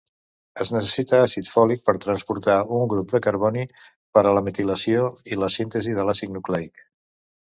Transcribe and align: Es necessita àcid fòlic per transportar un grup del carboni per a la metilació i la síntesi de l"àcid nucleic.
Es 0.63 0.69
necessita 0.75 1.17
àcid 1.25 1.49
fòlic 1.49 1.83
per 1.89 1.93
transportar 2.05 2.55
un 2.77 2.89
grup 2.93 3.11
del 3.15 3.21
carboni 3.25 3.65
per 4.19 4.23
a 4.25 4.31
la 4.39 4.43
metilació 4.47 5.05
i 5.35 5.39
la 5.43 5.51
síntesi 5.57 5.95
de 5.99 6.03
l"àcid 6.05 6.35
nucleic. 6.39 6.83